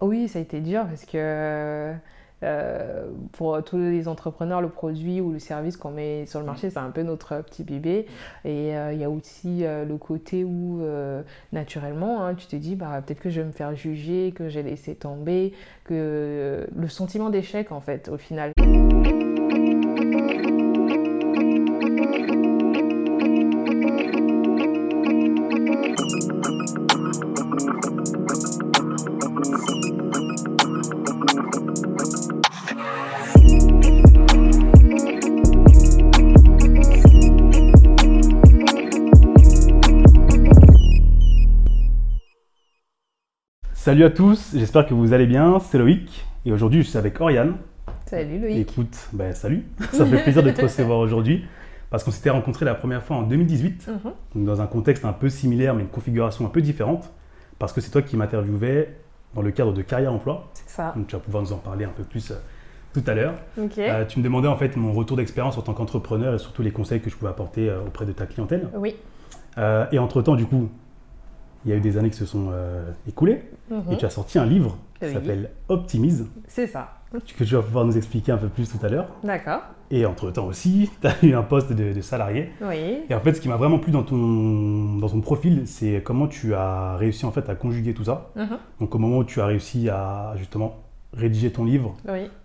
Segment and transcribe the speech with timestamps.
[0.00, 1.94] Oui, ça a été dur parce que
[2.42, 6.70] euh, pour tous les entrepreneurs, le produit ou le service qu'on met sur le marché,
[6.70, 8.06] c'est un peu notre petit bébé.
[8.44, 10.80] Et euh, il y a aussi euh, le côté où,
[11.52, 14.62] naturellement, hein, tu te dis, bah, peut-être que je vais me faire juger, que j'ai
[14.62, 15.52] laissé tomber,
[15.84, 18.52] que le sentiment d'échec, en fait, au final.
[43.90, 45.58] Salut à tous, j'espère que vous allez bien.
[45.58, 47.56] C'est Loïc et aujourd'hui je suis avec Oriane.
[48.06, 48.70] Salut Loïc.
[48.70, 51.44] Écoute, ben, salut, ça fait plaisir de te recevoir aujourd'hui
[51.90, 54.44] parce qu'on s'était rencontrés la première fois en 2018, mhm.
[54.44, 57.10] dans un contexte un peu similaire mais une configuration un peu différente
[57.58, 58.94] parce que c'est toi qui m'interviewais
[59.34, 60.48] dans le cadre de carrière emploi.
[60.54, 60.92] C'est ça.
[60.94, 62.36] Donc tu vas pouvoir nous en parler un peu plus euh,
[62.94, 63.34] tout à l'heure.
[63.58, 66.70] Euh, tu me demandais en fait mon retour d'expérience en tant qu'entrepreneur et surtout les
[66.70, 68.68] conseils que je pouvais apporter euh, auprès de ta clientèle.
[68.72, 68.94] Oui.
[69.90, 70.70] et entre-temps, du coup,
[71.64, 73.42] il y a eu des années qui se sont euh, écoulées
[73.90, 76.26] et tu as sorti un livre qui s'appelle Optimise.
[76.48, 76.96] C'est ça.
[77.36, 79.08] Que tu vas pouvoir nous expliquer un peu plus tout à l'heure.
[79.24, 79.62] D'accord.
[79.90, 82.50] Et entre-temps aussi, tu as eu un poste de, salarié.
[82.62, 83.00] Oui.
[83.08, 86.28] Et en fait, ce qui m'a vraiment plu dans ton, dans ton profil, c'est comment
[86.28, 88.30] tu as réussi en fait à conjuguer tout ça.
[88.36, 88.58] Mhm.
[88.78, 90.76] Donc au moment où tu as réussi à justement
[91.12, 91.96] rédiger ton livre,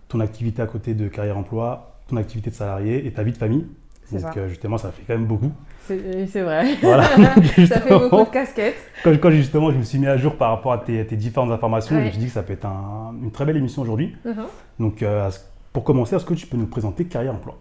[0.08, 3.38] ton activité à côté de carrière emploi, ton activité de salarié et ta vie de
[3.38, 3.66] famille.
[4.12, 4.32] Donc ça.
[4.36, 5.52] Euh, justement, ça fait quand même beaucoup.
[5.86, 6.76] C'est vrai.
[6.82, 7.04] Voilà.
[7.68, 8.76] ça fait beaucoup de casquettes.
[9.04, 12.04] Quand, justement je me suis mis à jour par rapport à tes, différentes informations, je
[12.04, 14.16] me suis dit que ça peut être une très belle émission aujourd'hui.
[14.26, 14.34] Uh-huh.
[14.80, 15.30] Donc euh,
[15.72, 17.56] pour commencer, est-ce que tu peux nous présenter Carrière Emploi?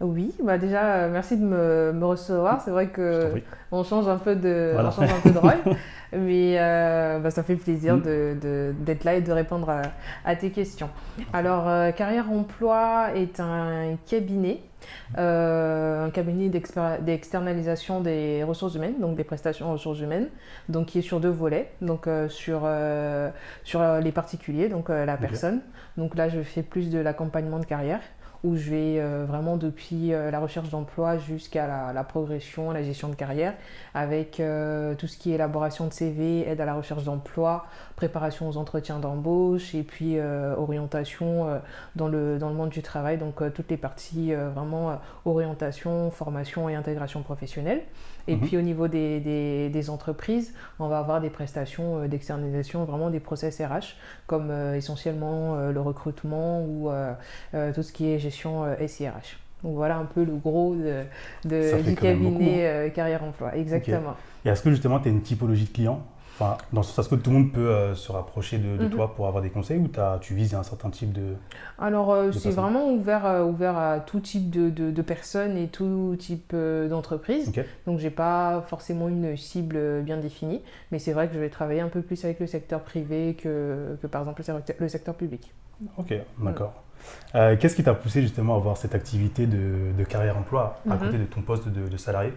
[0.00, 2.60] Oui, bah déjà, euh, merci de me, recevoir.
[2.60, 3.32] C'est vrai que
[3.72, 5.76] on change un peu de, on change un peu de rôle,
[6.12, 8.74] mais euh, bah, ça fait plaisir mm.
[8.84, 9.72] d'être là et de répondre
[10.24, 10.90] à, tes questions.
[11.32, 14.60] Alors, Carrière Emploi est un cabinet
[15.18, 20.28] euh, un cabinet d'externalisation des ressources humaines, donc des prestations ressources humaines,
[20.68, 23.30] donc qui est sur deux volets, donc euh, sur, euh,
[23.64, 25.60] sur les particuliers, donc la personne.
[25.96, 28.00] Donc là, je fais plus de l'accompagnement de carrière
[28.46, 33.54] où je vais vraiment depuis la recherche d'emploi jusqu'à la, progression, la gestion de carrière,
[33.94, 38.56] avec tout ce qui est élaboration de CV, aide à la recherche d'emploi, préparation aux
[38.56, 41.58] entretiens d'embauche et puis euh, orientation euh,
[41.96, 46.68] dans, le, dans le monde du travail, donc euh, toutes les parties vraiment orientation, formation
[46.68, 47.82] et intégration professionnelle.
[48.28, 48.40] Et mhm.
[48.42, 53.60] puis au niveau des, des, entreprises, on va avoir des prestations d'externalisation, vraiment des process
[53.60, 53.94] RH,
[54.26, 56.90] comme essentiellement le recrutement ou
[57.74, 59.38] tout ce qui est gestion SIRH.
[59.62, 60.74] Donc voilà un peu le gros
[61.44, 63.54] de, du cabinet carrière emploi.
[63.56, 64.16] Exactement.
[64.44, 66.04] Et est-ce que justement tu as une typologie de clients?
[66.38, 68.90] Enfin, dans ce sens que tout le monde peut euh, se rapprocher de, mhm.
[68.90, 71.34] toi pour avoir des conseils ou as, tu vises un certain type de.
[71.78, 76.14] Alors, euh, c'est vraiment ouvert, euh, ouvert à tout type de, de, personnes et tout
[76.18, 77.50] type d'entreprise.
[77.86, 80.60] Donc, j'ai pas forcément une cible bien définie,
[80.92, 83.96] mais c'est vrai que je vais travailler un peu plus avec le secteur privé que,
[84.02, 84.42] que par exemple
[84.78, 85.54] le secteur public.
[85.96, 86.74] Ok, d'accord.
[87.32, 91.00] Qu'est-ce qui t'a poussé justement à avoir cette activité de, carrière-emploi à mhm.
[91.00, 92.34] côté de ton poste de salarié?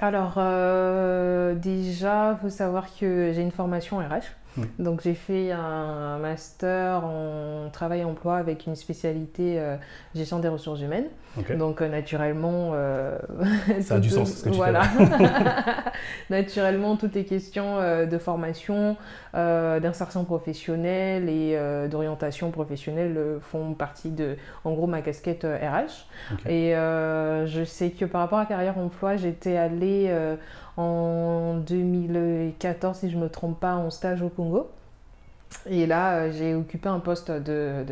[0.00, 4.34] Alors, euh, déjà, faut savoir que j'ai une formation RH.
[4.78, 9.76] Donc j'ai fait un master en travail et emploi avec une spécialité euh,
[10.14, 11.08] gestion des ressources humaines.
[11.58, 12.70] Donc euh, naturellement...
[12.74, 13.18] Euh,
[13.80, 14.82] Ça a du sens ce que tu voilà.
[16.30, 18.96] naturellement, toutes les questions de formation,
[19.32, 21.58] d'insertion professionnelle et
[21.90, 26.06] d'orientation professionnelle font partie de, en gros, ma casquette RH.
[26.48, 30.14] Et je sais que par rapport à carrière emploi, j'étais allée
[30.76, 34.70] en 2014, si je ne me trompe pas, en stage au Congo.
[35.66, 37.84] Et là, euh, j'ai occupé un poste de,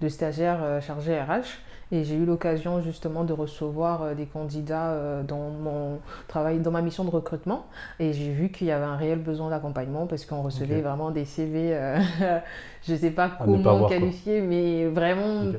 [0.00, 1.60] de, stagiaire euh, chargé RH
[1.92, 6.80] et j'ai eu l'occasion justement de recevoir euh, des candidats dans mon travail, dans ma
[6.80, 7.66] mission de recrutement.
[8.00, 11.24] Et j'ai vu qu'il y avait un réel besoin d'accompagnement parce qu'on recevait vraiment des
[11.24, 11.78] CV,
[12.82, 15.52] je ne sais pas comment qualifier, mais vraiment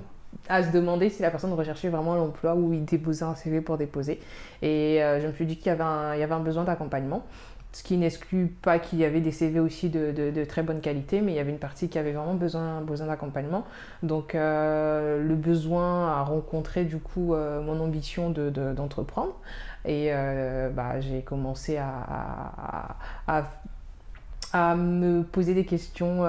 [0.50, 3.78] à se demander si la personne recherchait vraiment l'emploi ou il déposait un CV pour
[3.78, 4.20] déposer.
[4.62, 6.64] Et euh, je me suis dit qu'il y, avait un, il y avait un besoin
[6.64, 7.24] d'accompagnement.
[7.72, 11.22] Ce qui n'exclut pas qu'il y avait des CV aussi de, de, très bonne qualité,
[11.22, 13.66] mais il y avait une partie qui avait vraiment besoin, besoin d'accompagnement.
[14.04, 19.34] Donc euh, le besoin a rencontré du coup euh, mon ambition d'entreprendre.
[19.86, 20.12] et
[20.76, 22.96] bah, j'ai commencé à,
[23.26, 23.50] à,
[24.54, 26.26] à, me poser des questions,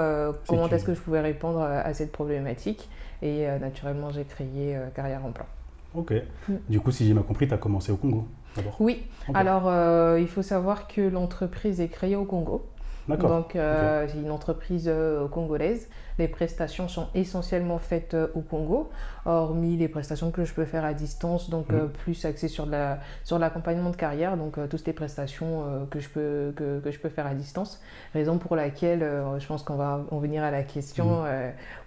[0.49, 2.89] comment est-ce que je pouvais répondre à cette problématique.
[3.25, 5.47] Et euh, naturellement, j'ai créé euh, Carrière Emploi.
[5.95, 6.13] Ok.
[6.47, 6.55] Mm.
[6.69, 9.03] Du coup, si j'ai bien compris, tu as commencé au Congo d'abord Oui.
[9.33, 12.67] Alors, euh, il faut savoir que l'entreprise est créée au Congo.
[13.09, 14.91] Donc, c'est une entreprise
[15.31, 15.89] congolaise.
[16.19, 18.91] Les prestations sont essentiellement faites euh, au Congo,
[19.25, 23.01] hormis les prestations que je peux faire à distance, donc euh, plus axées sur, la,
[23.25, 27.09] sur l'accompagnement de carrière, donc euh, toutes les prestations que, je peux, que, je peux
[27.09, 27.81] faire à distance.
[28.13, 29.01] Raison pour laquelle
[29.39, 31.25] je pense qu'on va en venir à la question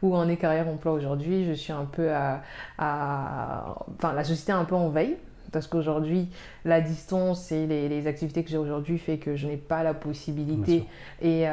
[0.02, 1.46] où en est carrière emploi aujourd'hui.
[1.46, 2.42] Je suis un peu à,
[2.78, 5.18] Enfin, la société est un peu en veille
[5.52, 6.30] parce qu'aujourd'hui,
[6.66, 10.86] la distance et les, activités que j'ai aujourd'hui fait que je n'ai pas la possibilité
[11.22, 11.46] et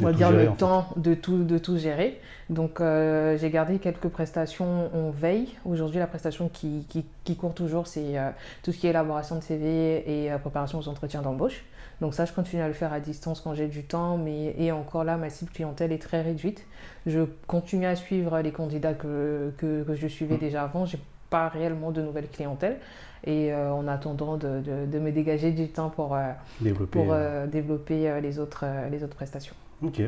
[0.00, 2.20] on va dire le temps de tout, de tout gérer.
[2.50, 5.48] Donc euh, j'ai gardé quelques prestations en veille.
[5.64, 6.86] Aujourd'hui la prestation qui,
[7.24, 8.30] qui, court toujours c'est euh,
[8.62, 11.64] tout ce qui est élaboration de CV et euh, préparation aux entretiens d'embauche.
[12.00, 14.72] Donc ça je continue à le faire à distance quand j'ai du temps, mais et
[14.72, 16.66] encore là ma cible clientèle est très réduite.
[17.06, 20.38] Je continue à suivre les candidats que, que, que je suivais mmh.
[20.38, 20.86] déjà avant.
[20.86, 20.98] J'ai
[21.30, 22.78] pas réellement de nouvelles clientèles
[23.26, 26.14] et en attendant de, de, de, me dégager du temps pour
[26.60, 27.16] développer, pour,
[27.50, 29.54] développer les, autres, les autres prestations.
[29.82, 30.00] Ok.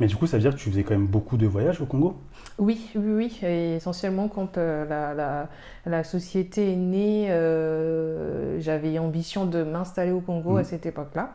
[0.00, 1.86] Mais du coup, ça veut dire que tu faisais quand même beaucoup de voyages au
[1.86, 2.16] Congo?
[2.58, 3.40] Oui, oui, oui.
[3.42, 5.48] Et essentiellement, quand euh, la, la,
[5.86, 10.64] la, société est née, euh, j'avais ambition de m'installer au Congo à mmh.
[10.64, 11.34] cette époque-là.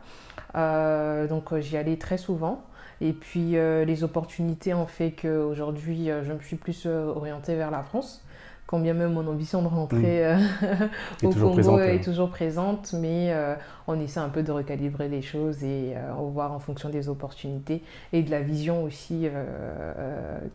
[0.56, 2.64] Euh, donc, j'y allais très souvent.
[3.02, 8.25] Et puis, les opportunités ont fait qu'aujourd'hui, je me suis plus orientée vers la France
[8.68, 10.38] quand bien même mon ambition de rentrer euh,
[11.24, 13.56] au Congo est toujours présente, mais euh,
[13.88, 16.90] on essaie un peu de recalibrer les choses et euh, on va voir en fonction
[16.90, 19.28] des opportunités et de la vision aussi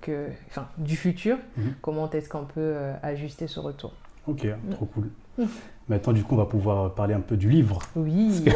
[0.01, 1.75] que, enfin, du futur, mhm.
[1.81, 3.93] comment est-ce qu'on peut ajuster ce retour.
[4.27, 5.11] Ok, trop cool.
[5.89, 7.81] Maintenant, du coup, on va pouvoir parler un peu du livre.
[7.97, 8.45] Oui.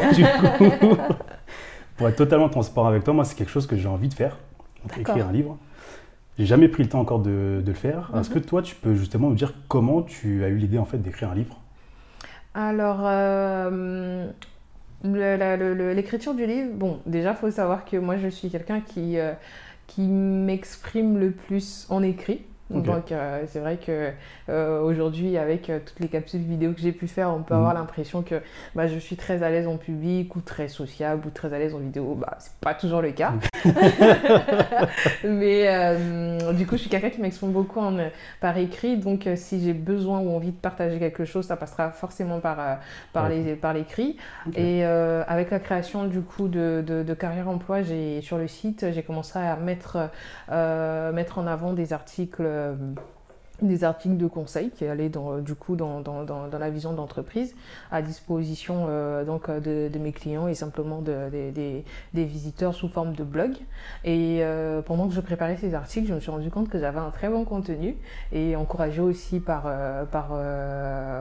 [1.97, 4.37] pour être totalement transparent avec toi, moi, c'est quelque chose que j'ai envie de faire,
[4.97, 5.57] écrire un livre.
[6.37, 8.11] J'ai jamais pris le temps encore de, le faire.
[8.17, 8.45] Est-ce que mhm.
[8.45, 11.35] toi, tu peux justement nous dire comment tu as eu l'idée en fait d'écrire un
[11.35, 11.61] livre?
[12.53, 14.29] Alors, euh,
[15.03, 19.33] l'écriture du livre, bon, déjà, il faut savoir que moi, je suis quelqu'un qui, euh,
[19.87, 22.41] qui m'exprime le plus en écrit.
[22.71, 24.09] Donc euh, c'est vrai que
[24.49, 27.59] euh, aujourd'hui avec euh, toutes les capsules vidéo que j'ai pu faire, on peut mhm.
[27.59, 28.41] avoir l'impression que
[28.73, 31.75] bah, je suis très à l'aise en public ou très sociable ou très à l'aise
[31.75, 32.15] en vidéo.
[32.15, 33.33] Bah c'est pas toujours le cas.
[35.23, 35.95] Mais
[36.55, 37.97] du coup je suis quelqu'un qui m'exprime beaucoup en,
[38.41, 38.97] par écrit.
[38.97, 42.79] Donc si j'ai besoin ou envie de partager quelque chose, ça passera forcément par,
[43.13, 44.17] par, les, par l'écrit.
[44.55, 48.87] Et avec la création du coup de, de, de carrière emploi, j'ai sur le site,
[48.91, 50.09] j'ai commencé à mettre,
[50.49, 52.75] mettre en avant des articles euh,
[53.61, 57.55] des articles de conseil qui allaient dans, du coup dans, dans, dans, la vision d'entreprise
[57.91, 63.13] à disposition euh, donc de, mes clients et simplement de, des, des, visiteurs sous forme
[63.13, 63.51] de blog.
[64.03, 66.99] Et euh, pendant que je préparais ces articles, je me suis rendu compte que j'avais
[66.99, 67.95] un très bon contenu
[68.31, 69.63] et encouragé aussi par,
[70.11, 70.29] par,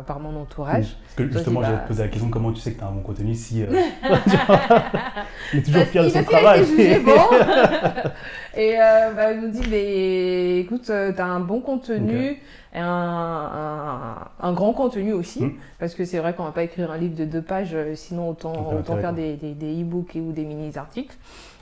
[0.07, 0.97] par mon entourage.
[1.05, 2.93] Parce que justement, j'ai bah, posé la question comment tu sais que tu as un
[2.93, 3.65] bon contenu si.
[5.53, 6.65] il est toujours fier de son travail.
[7.05, 7.13] bon.
[8.57, 12.79] Et euh, bah, elle nous dit, mais, écoute, euh, tu as un bon contenu, et
[12.79, 15.55] un, un, grand contenu aussi, hmm.
[15.79, 18.31] parce que c'est vrai qu'on va pas écrire un livre de deux pages, euh, sinon
[18.31, 21.17] autant, autant faire des, des, e-books ou des mini-articles.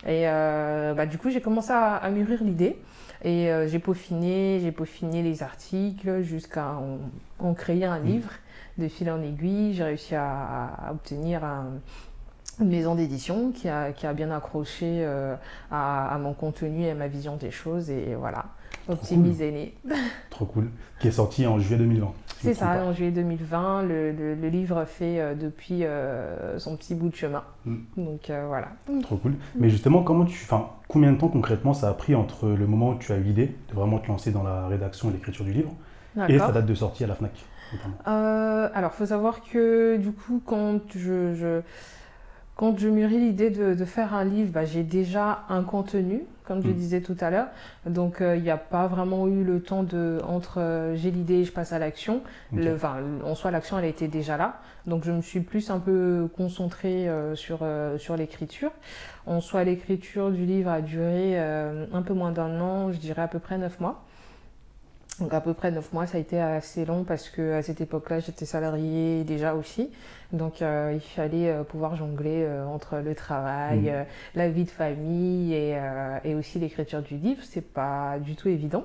[0.06, 2.76] Et bah, du coup, j'ai commencé à, mûrir l'idée.
[3.24, 6.74] Et j'ai peaufiné, j'ai peaufiné les articles jusqu'à
[7.38, 8.04] en, créer un hmm.
[8.04, 8.30] livre
[8.78, 9.74] de fil en aiguille.
[9.74, 11.66] J'ai réussi à, à obtenir un,
[12.60, 15.34] une maison d'édition qui a, qui a, bien accroché euh,
[15.70, 17.90] à, mon contenu et à ma vision des choses.
[17.90, 18.46] Et voilà,
[18.88, 19.96] optimisé cool.
[20.30, 20.70] Trop cool.
[21.00, 22.12] Qui est sorti en juillet 2020.
[22.40, 23.82] C'est ça, en juillet 2020.
[23.82, 27.44] Le, le, livre fait euh, depuis euh, son petit bout de chemin.
[27.64, 27.76] Mm.
[27.96, 28.68] Donc voilà.
[29.02, 29.34] Trop cool.
[29.54, 30.46] Mais justement, comment tu,
[30.88, 33.54] combien de temps concrètement ça a pris entre le moment où tu as eu l'idée
[33.68, 35.72] de vraiment te lancer dans la rédaction et l'écriture du livre
[36.28, 37.32] et sa date de sortie à la FNAC
[38.04, 41.62] Alors, il faut savoir que du coup, quand je, je
[42.56, 46.68] quand je mûris l'idée de, faire un livre, bah, j'ai déjà un contenu, comme je
[46.68, 46.74] mm.
[46.74, 47.48] disais tout à l'heure.
[47.86, 51.36] Donc, euh, il n'y a pas vraiment eu le temps de, entre euh, j'ai l'idée
[51.36, 52.22] et je passe à l'action.
[52.74, 54.60] Enfin, en soi, l'action, elle était déjà là.
[54.86, 57.66] Donc, je me suis plus un peu concentrée euh, sur,
[57.98, 58.70] sur l'écriture.
[59.26, 63.28] En soi, l'écriture du livre a duré un peu moins d'un an, je dirais à
[63.28, 64.04] peu près neuf mois.
[65.22, 67.80] Donc à peu près neuf mois, ça a été assez long parce que à cette
[67.80, 69.88] époque-là, j'étais salariée déjà aussi.
[70.32, 74.04] Donc euh, il fallait euh, pouvoir jongler euh, entre le travail, mmh.
[74.34, 75.78] la vie de famille et,
[76.24, 77.40] et aussi l'écriture du livre.
[77.44, 78.84] C'est pas du tout évident.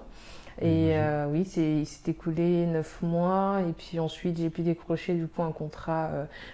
[0.61, 1.31] Et mmh.
[1.31, 5.51] oui, il s'est écoulé neuf mois et puis ensuite j'ai pu décrocher du coup un
[5.51, 6.09] contrat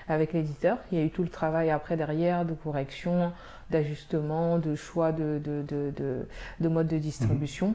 [0.07, 0.77] avec l'éditeur.
[0.91, 3.31] Il y a eu tout le travail après derrière de correction,
[3.73, 6.25] d'ajustement, de choix de, de, de,
[6.59, 7.69] de, mode de distribution.
[7.69, 7.73] Mmh.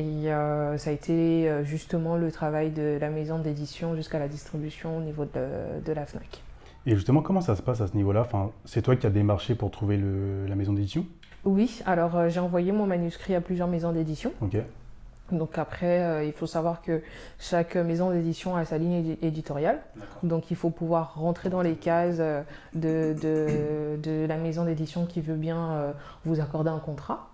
[0.00, 4.28] Et euh, ça a été euh, justement le travail de la maison d'édition jusqu'à la
[4.28, 6.42] distribution au niveau de, de, la FNAC.
[6.86, 8.20] Et justement, comment ça se passe à ce niveau-là?
[8.20, 11.04] Enfin, C'est toi qui as démarché pour trouver le, la maison d'édition?
[11.44, 14.32] Oui, alors euh, j'ai envoyé mon manuscrit à plusieurs maisons d'édition.
[15.32, 17.02] Donc après, euh, il faut savoir que
[17.38, 19.80] chaque maison d'édition a sa ligne éditoriale.
[20.22, 22.42] Donc il faut pouvoir rentrer dans les cases euh,
[22.74, 25.94] de, de, de la maison d'édition qui veut bien
[26.24, 27.30] vous accorder un contrat.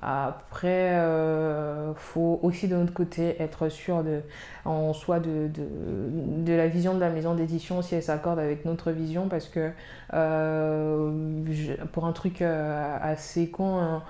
[0.00, 4.22] Après, il euh, faut aussi de notre côté être sûr de,
[4.64, 8.90] en soi de, de, la vision de la maison d'édition, si elle s'accorde avec notre
[8.90, 9.70] vision, parce que
[10.14, 11.44] euh,
[11.92, 14.00] pour un truc euh, assez con,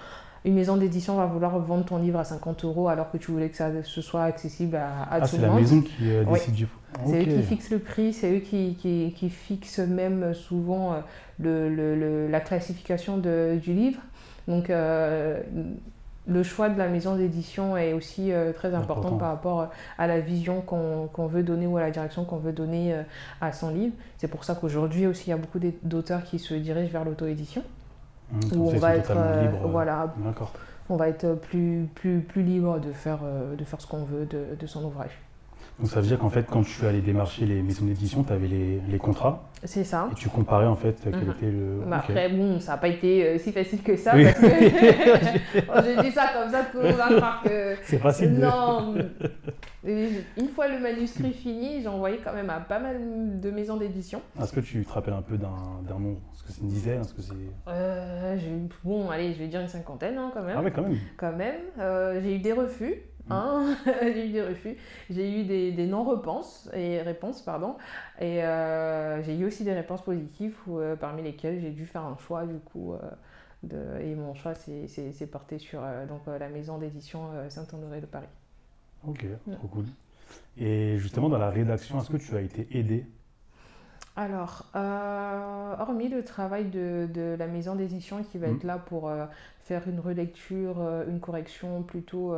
[0.45, 3.49] une maison d'édition va vouloir vendre ton livre à 50 euros alors que tu voulais
[3.49, 5.65] que ça ce soit accessible à, à ah, tout le monde.
[5.65, 6.69] C'est la maison qui décide du
[7.07, 10.97] C'est eux qui fixent le prix, c'est eux qui, qui, qui, fixent même souvent
[11.39, 14.01] le, le, la classification de, du livre.
[14.49, 15.41] Donc, euh,
[16.27, 20.21] le choix de la maison d'édition est aussi euh, très important, par rapport à la
[20.21, 23.03] vision qu'on veut donner ou à la direction qu'on veut donner euh,
[23.41, 23.95] à son livre.
[24.19, 27.63] C'est pour ça qu'aujourd'hui aussi, il y a beaucoup d'auteurs qui se dirigent vers l'auto-édition.
[28.33, 30.15] Mmh, où on va être libre, voilà,
[30.89, 33.21] on va être plus, plus, plus libre de faire,
[33.57, 35.19] de faire ce qu'on veut de, de son ouvrage.
[35.79, 38.47] Donc ça veut dire qu'en fait, quand tu allais démarcher les maisons d'édition, tu avais
[38.47, 39.49] les, les, contrats.
[39.65, 40.09] C'est ça.
[40.13, 41.31] Et tu comparais en fait quel mhm.
[41.31, 41.83] était le.
[41.87, 44.13] Bah, après, bon, ça n'a pas été euh, si facile que ça.
[44.13, 44.47] Parce que...
[45.85, 47.77] J'ai dit ça comme ça, tout le monde va croire que.
[47.85, 48.35] C'est facile.
[48.35, 48.95] Non.
[49.85, 54.23] Une fois le manuscrit fini, j'ai envoyé quand même à pas mal de maisons d'édition.
[54.41, 57.01] Est-ce que tu te rappelles un peu d'un nombre Est-ce que c'est une dizaine?
[57.01, 57.35] Est-ce que c'est.
[57.67, 58.37] Euh,
[58.85, 60.57] bon, allez, je vais dire une cinquantaine hein, quand même.
[60.57, 60.99] Ah ouais, quand même.
[61.17, 61.61] Quand même.
[61.81, 62.95] Euh, j'ai eu des refus.
[63.33, 64.77] Hein j'ai eu des refus,
[65.11, 67.77] j'ai eu des, des non-réponses, et réponses, pardon,
[68.21, 72.17] et euh, j'ai eu aussi des réponses positives euh, parmi lesquelles j'ai dû faire un
[72.17, 72.95] choix du coup.
[72.95, 72.99] Euh,
[73.63, 78.27] de, et mon choix s'est porté sur donc, la maison d'édition Saint-Honoré de Paris.
[79.07, 79.85] Ok, trop cool.
[80.57, 83.07] Et justement, dans la rédaction, est-ce que tu as été aidé
[84.15, 88.67] alors, euh, hormis le travail de, de la maison d'édition qui va être mmh.
[88.67, 89.25] là pour euh,
[89.65, 92.35] faire une relecture, euh, une correction plutôt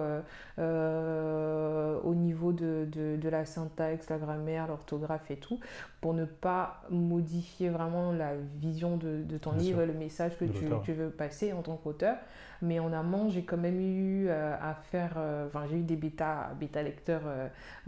[0.56, 5.58] au niveau de, de, de, la syntaxe, la grammaire, l'orthographe et tout,
[6.00, 10.92] pour ne pas modifier vraiment la vision de, ton livre le message que tu, tu,
[10.92, 12.16] veux passer en tant qu'auteur.
[12.62, 16.84] Mais en amont, j'ai quand même eu à faire, enfin j'ai eu des bêta, bêta
[16.84, 17.22] lecteurs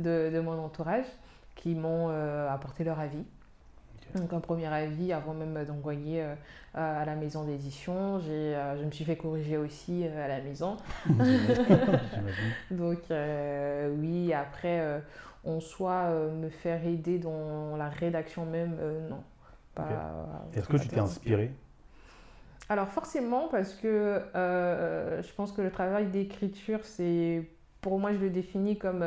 [0.00, 1.06] de, mon entourage
[1.54, 2.08] qui m'ont
[2.48, 3.24] apporté leur avis.
[4.14, 6.34] Donc un premier avis avant même d'envoyer euh,
[6.74, 8.20] à la maison d'édition.
[8.28, 10.76] Euh, je me suis fait corriger aussi euh, à la maison.
[12.70, 12.98] Donc
[13.98, 15.02] oui, après,
[15.44, 18.76] en soit me faire aider dans la rédaction même,
[19.08, 19.22] non.
[20.54, 21.50] Est-ce que tu t'es inspiré?
[22.68, 27.48] Alors forcément, parce que je pense que le travail d'écriture, c'est
[27.80, 29.04] pour moi, je le définis comme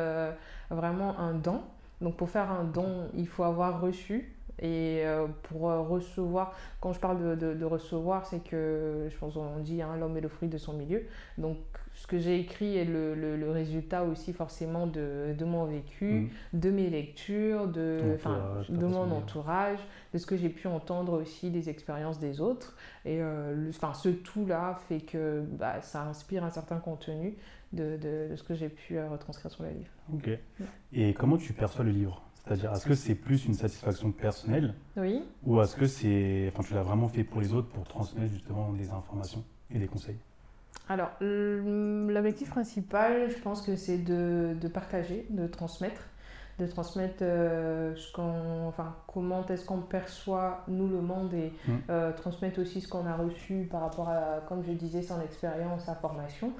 [0.69, 1.61] vraiment un don.
[2.01, 6.91] Donc pour faire un don, il faut avoir reçu et euh, pour euh, recevoir, quand
[6.91, 10.27] je parle de, de, recevoir, c'est que je pense qu'on dit hein, l'homme est le
[10.27, 11.03] fruit de son milieu.
[11.37, 11.57] Donc
[11.93, 16.59] ce que j'ai écrit est le, le, résultat aussi forcément de, de mon vécu, mm.
[16.59, 18.17] de mes lectures, de,
[18.69, 19.79] de mon entourage,
[20.13, 22.75] de ce que j'ai pu entendre aussi des expériences des autres.
[23.05, 27.37] Et euh, enfin, ce tout-là fait que bah, ça inspire un certain contenu
[27.71, 29.91] de, de ce que j'ai pu retranscrire sur le livre.
[30.13, 30.29] Ok.
[30.91, 32.28] Et comment tu perçois le livre?
[32.49, 35.23] C'est-à-dire, est-ce que c'est plus une satisfaction personnelle Oui.
[35.45, 38.73] Ou est-ce que c'est, enfin, tu l'as vraiment fait pour les autres pour transmettre justement
[38.73, 40.17] des informations et des conseils?
[40.87, 46.01] Alors, l'objectif principal, je pense que c'est de, de, partager, de transmettre,
[46.57, 51.73] de transmettre euh, ce qu'on, enfin, comment est-ce qu'on perçoit nous le monde et mmh.
[51.91, 55.83] euh, transmettre aussi ce qu'on a reçu par rapport à, comme je disais, son expérience,
[55.83, 56.51] sa formation.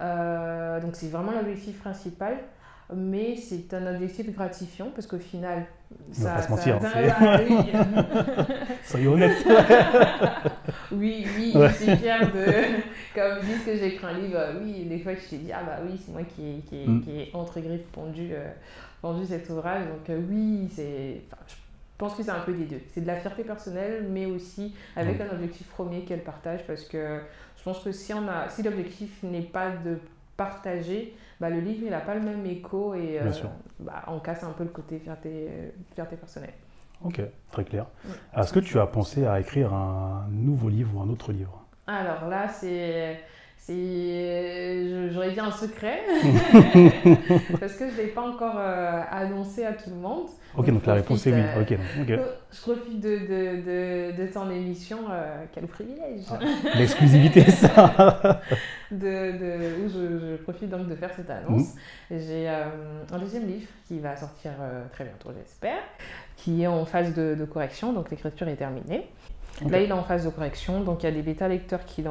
[0.00, 2.38] Euh, donc c'est vraiment l'objectif principal
[2.94, 5.66] mais c'est un objectif gratifiant parce qu'au final,
[6.10, 6.24] ça.
[6.24, 6.80] va pas se mentir.
[6.80, 7.56] Ça, oui.
[8.84, 9.46] Soyons honnêtes.
[10.92, 12.44] oui, oui, je suis fière de.
[13.14, 15.78] Comme disent que j'ai écrit un livre, oui, des fois je t'ai dit, ah bah
[15.84, 17.02] oui, c'est moi qui ai, qui, mm.
[17.02, 19.86] qui entre griffes pondu, euh, cet ouvrage.
[19.86, 21.22] Donc euh, oui, c'est.
[21.30, 21.54] Enfin, je
[21.98, 22.80] pense que c'est un peu des deux.
[22.94, 27.20] C'est de la fierté personnelle, mais aussi avec un objectif premier qu'elle partage parce que
[27.58, 29.98] je pense que si, on a, si l'objectif n'est pas de
[30.38, 33.30] partager, bah, le livre, il n'a pas le même écho et euh,
[33.80, 35.48] bah, on casse un peu le côté fierté,
[35.94, 36.54] fierté personnelle.
[37.04, 37.86] Ok, très clair.
[38.36, 41.64] Est-ce que tu as pensé à écrire un nouveau livre ou un autre livre?
[41.86, 43.20] Alors là, c'est.
[43.66, 46.00] J'aurais j'aurais dit un secret,
[47.60, 50.28] parce que je ne l'ai pas encore euh, annoncé à tout le monde.
[50.56, 51.40] Ok, donc, la réponse est oui.
[51.40, 51.78] Euh, ok,
[52.50, 56.38] Je profite de, de, de, ton émission, euh, quel privilège ah,
[56.78, 58.40] L'exclusivité, ça
[58.90, 61.74] de, où je, profite donc de faire cette annonce.
[62.10, 62.18] Mhm.
[62.18, 64.52] J'ai un deuxième livre qui va sortir
[64.92, 65.82] très bientôt, j'espère,
[66.36, 69.10] qui est en phase de, correction, donc l'écriture est terminée.
[69.66, 72.04] Là, il est en phase de correction, donc il y a des bêta-lecteurs qui,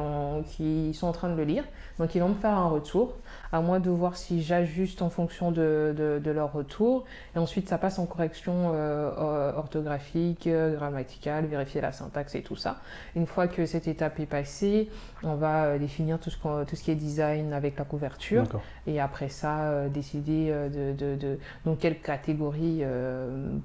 [0.48, 1.64] qui, sont en train de le lire,
[1.98, 3.14] donc ils vont me faire un retour
[3.52, 7.04] à moi de voir si j'ajuste en fonction de, leur retour.
[7.34, 12.80] Et ensuite, ça passe en correction euh, orthographique, grammaticale, vérifier la syntaxe et tout ça.
[13.14, 14.88] Une fois que cette étape est passée,
[15.22, 18.44] on va euh, définir tout ce, tout ce qui est design avec la couverture.
[18.86, 22.82] Et après ça, euh, décider de, de, dans quelle catégorie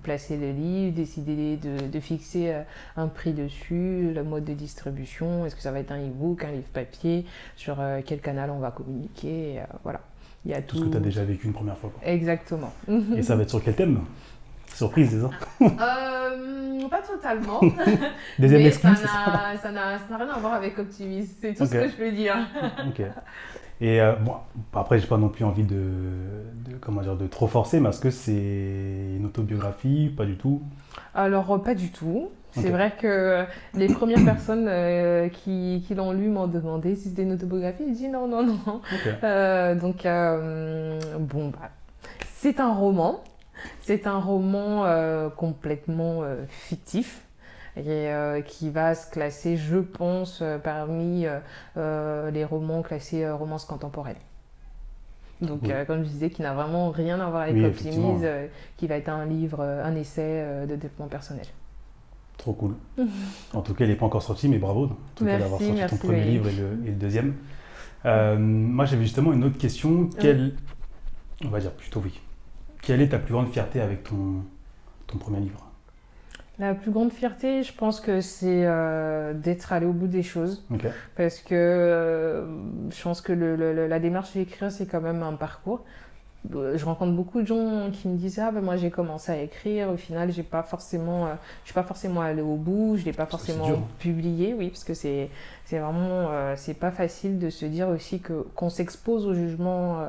[0.04, 2.54] placer le livre, décider de, fixer
[2.98, 6.52] un prix dessus, le mode de distribution, est-ce que ça va être un e-book, un
[6.52, 10.02] livre papier, sur quel canal on va communiquer voilà.
[10.46, 10.78] Il y a tout.
[10.78, 11.92] Ce que tu as déjà vécu une première fois.
[12.04, 12.74] Exactement.
[13.16, 14.02] Et ça va être sur quel thème?
[14.74, 15.30] Surprise, c'est ça
[15.62, 17.62] euh, Pas totalement.
[18.40, 18.98] Deuxième excuse
[19.62, 22.36] Ça n'a rien à voir avec Optimisme, c'est tout ce que je peux dire.
[22.88, 23.06] ok.
[23.82, 24.36] Et euh, bon,
[24.74, 28.00] après, j'ai pas non plus envie de, de, comment dire, de trop forcer, mais est-ce
[28.00, 28.32] que c'est
[29.18, 30.62] une autobiographie Pas du tout
[31.14, 32.30] Alors, pas du tout.
[32.62, 37.24] C'est vrai que les premières personnes euh, qui, qui l'ont lu m'ont demandé si c'était
[37.24, 37.84] une autobiographie.
[37.88, 38.82] J'ai dit non, non, non.
[39.24, 41.70] Euh, donc, euh, bon, bah,
[42.36, 43.24] c'est un roman.
[43.82, 44.86] C'est un roman
[45.36, 47.26] complètement fictif
[47.78, 48.10] et
[48.46, 51.26] qui va se classer, je pense, parmi
[51.76, 54.16] les romans classés romances contemporaines.
[55.42, 57.92] Donc, comme je disais, qui n'a vraiment rien à voir avec oui,
[58.78, 61.46] qui va être un livre, un essai de développement personnel.
[62.38, 62.76] Trop cool.
[63.54, 64.90] en tout cas, il n'est pas encore sorti, mais bravo
[65.20, 67.36] d'avoir sorti ton premier livre et le, deuxième.
[68.06, 70.10] Euh, moi, j'avais justement une autre question.
[70.20, 70.56] Quelle,
[71.46, 72.20] on va dire plutôt oui.
[72.84, 74.44] Quelle est ta plus grande fierté avec ton,
[75.08, 75.66] ton premier livre?
[76.60, 80.64] La plus grande fierté, je pense que c'est euh, d'être allé au bout des choses.
[81.16, 82.46] Parce que euh,
[82.92, 85.84] je pense que le, la démarche d'écrire, c'est quand même un parcours.
[86.56, 89.42] Euh, je rencontre beaucoup de gens qui me disent ah ben moi j'ai commencé à
[89.42, 89.90] écrire.
[89.90, 92.98] Au final j'ai pas forcément euh, je suis pas forcément allé au bout.
[92.98, 95.30] Je l'ai pas forcément publié oui parce que c'est
[95.66, 100.06] c'est vraiment euh, c'est pas facile de se dire aussi que qu'on s'expose au jugement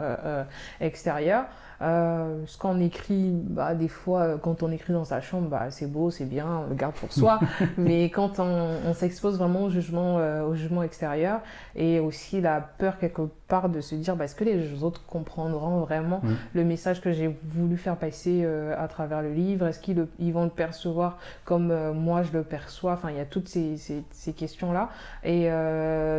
[0.81, 1.45] extérieur
[1.83, 5.87] euh, ce qu'on écrit, bah, des fois, quand on écrit dans sa chambre, bah, c'est
[5.87, 7.41] beau, c'est bien, on le garde pour soi.
[7.79, 11.41] mais quand on, s'expose vraiment au jugement, euh, au jugement extérieur
[11.75, 15.81] et aussi la peur quelque part de se dire, bah, est-ce que les autres comprendront
[15.81, 16.23] vraiment
[16.55, 19.67] le message que j'ai voulu faire passer à travers le livre?
[19.67, 22.95] Est-ce qu'ils ils vont le percevoir comme moi je le perçois?
[22.95, 24.91] Enfin, il y a toutes ces, ces, questions-là.
[25.23, 25.49] Et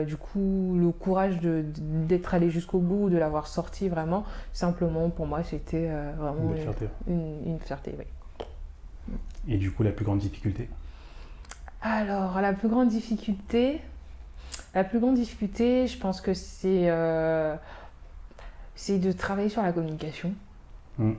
[0.06, 5.44] du coup, le courage d'être allé jusqu'au bout, de l'avoir sorti vraiment, simplement pour moi,
[5.44, 6.88] c'était euh, vraiment une fierté.
[7.08, 8.06] Une, fierté oui.
[9.48, 10.70] Et du coup, la plus grande difficulté?
[11.82, 13.82] Alors, la plus grande difficulté,
[14.74, 17.56] la plus grande difficulté, je pense que c'est euh,
[18.76, 20.34] c'est de travailler sur la communication.
[20.98, 21.14] Hmm.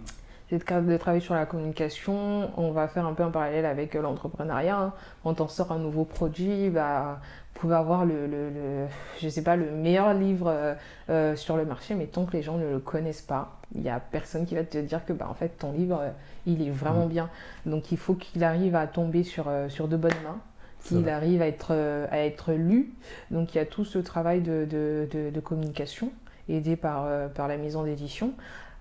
[0.48, 2.50] C'est de, travailler sur la communication.
[2.56, 4.78] On va faire un peu un parallèle avec l'entrepreneuriat.
[4.78, 4.92] Hein.
[5.24, 7.20] Quand on sort un nouveau produit, bah,
[7.52, 8.86] vous pouvez avoir le, le,
[9.20, 10.74] je sais pas, le meilleur livre euh,
[11.10, 13.88] euh, sur le marché, mais tant que les gens ne le connaissent pas, il n'y
[13.88, 16.10] a personne qui va te dire que bah, en fait, ton livre, euh,
[16.46, 17.10] il est vraiment mm.
[17.10, 17.30] bien.
[17.64, 20.38] Donc il faut qu'il arrive à tomber sur, sur de bonnes mains,
[20.86, 21.72] qu'il arrive à être,
[22.10, 22.92] à être lu.
[23.30, 26.12] Donc il y a tout ce travail de, de, de, communication
[26.48, 28.32] aidé par, par la maison d'édition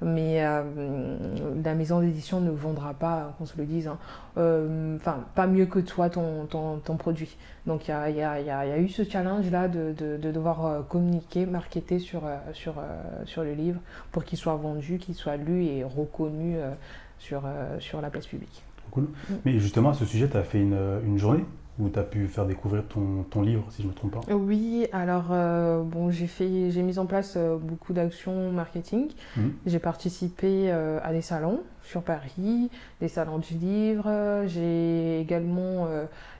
[0.01, 0.63] mais euh,
[1.63, 3.97] la maison d'édition ne vendra pas, qu'on se le dise, hein,
[4.37, 4.97] euh,
[5.35, 7.37] pas mieux que toi ton, ton, ton produit.
[7.65, 10.65] Donc il y a, y, a, y a, eu ce challenge-là de, de, de, devoir
[10.65, 12.75] euh, communiquer, marketer sur, sur,
[13.25, 13.79] sur le livre
[14.11, 16.57] pour qu'il soit vendu, qu'il soit lu et reconnu
[17.19, 17.43] sur,
[17.79, 18.63] sur la place publique.
[18.91, 19.03] Cool.
[19.03, 19.33] Mm.
[19.45, 21.45] Mais justement, à ce sujet, tu as fait une, une journée
[21.79, 24.33] où tu as pu faire découvrir ton, ton, livre, si je ne me trompe pas
[24.33, 29.09] Oui, alors euh, bon, j'ai, fait, j'ai mis en place euh, beaucoup d'actions marketing.
[29.35, 29.53] Mhm.
[29.65, 32.69] J'ai participé euh, à des salons sur Paris,
[32.99, 34.43] des salons du livre.
[34.47, 35.87] J'ai également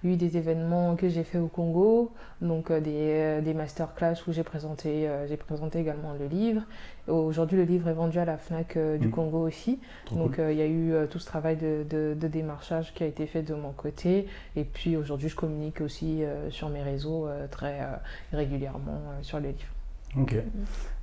[0.04, 5.10] eu des événements que j'ai fait au Congo, donc des, des masterclass où j'ai présenté,
[5.28, 6.62] j'ai présenté également le livre.
[7.08, 9.12] Aujourd'hui, le livre est vendu à la FNAC du mhm.
[9.12, 9.80] Congo aussi.
[10.12, 13.26] donc il y a eu tout ce travail de, de, de, démarchage qui a été
[13.28, 14.28] fait de mon côté.
[14.56, 17.96] Et puis aujourd'hui, je communique aussi euh, sur mes réseaux euh, très euh,
[18.34, 20.20] régulièrement sur les livres.
[20.20, 20.36] Ok.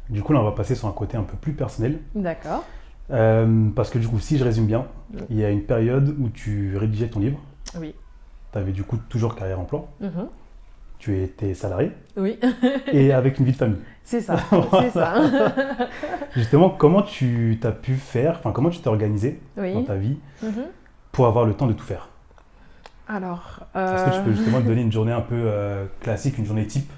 [0.08, 2.00] Du coup, là, on va passer sur un côté un peu plus personnel.
[2.14, 2.64] D'accord.
[3.08, 4.86] Parce que du coup, si je résume bien,
[5.30, 7.38] il y a une période où tu rédigeais ton livre.
[7.78, 7.94] Oui.
[8.52, 9.88] Tu avais du coup toujours carrière emploi.
[10.00, 10.08] Mm
[11.02, 11.90] tu étais salarié.
[12.16, 12.38] Oui.
[12.92, 13.80] et avec une vie de famille.
[14.04, 14.36] C'est ça,
[14.80, 15.16] c'est ça.
[16.36, 20.66] Justement, comment tu as pu faire, enfin comment tu t'es organisé dans ta vie mhm.
[21.10, 22.08] pour avoir le temps de tout faire?
[23.08, 23.66] Alors.
[23.74, 26.68] Est-ce que tu peux justement te donner une journée un peu euh, classique, une journée
[26.68, 26.90] type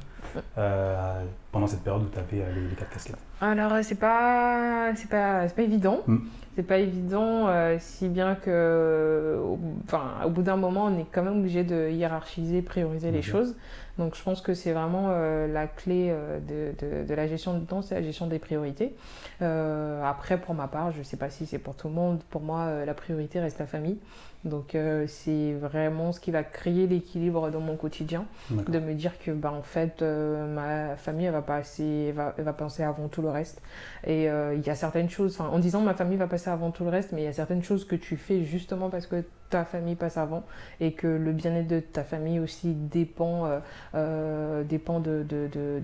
[0.58, 3.16] euh, pendant cette période où tu avais les, les, quatre casquettes?
[3.40, 6.00] Alors, c'est pas, c'est pas, pas évident.
[6.06, 6.18] Mm.
[6.56, 7.48] C'est pas évident,
[7.80, 9.40] si bien que,
[9.88, 13.56] enfin, au bout d'un moment, on est quand même obligé de hiérarchiser, prioriser les choses.
[13.98, 17.64] Donc je pense que c'est vraiment euh, la clé euh, de, de, la gestion du
[17.64, 18.94] temps, c'est la gestion des priorités.
[19.40, 22.20] Euh, après, pour ma part, je ne sais pas si c'est pour tout le monde,
[22.30, 23.98] pour moi, la priorité reste la famille.
[24.44, 29.30] Donc c'est vraiment ce qui va créer l'équilibre dans mon quotidien, de me dire que
[29.30, 33.62] bah, en fait ma famille elle va passer, va, va penser avant tout le reste.
[34.06, 36.90] Et il y a certaines choses, en disant ma famille va passer avant tout le
[36.90, 39.94] reste, mais il y a certaines choses que tu fais justement parce que ta famille
[39.94, 40.42] passe avant
[40.80, 43.60] et que le bien-être de ta famille aussi dépend, euh,
[43.94, 45.24] euh, dépend de,